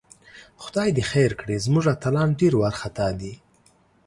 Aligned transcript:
خدای 0.61 0.89
دې 0.97 1.03
خیر 1.11 1.31
کړي، 1.39 1.55
زموږ 1.65 1.85
اتلان 1.95 2.29
ډېر 2.39 2.53
وارخطاء 2.57 3.11
دي 3.21 3.33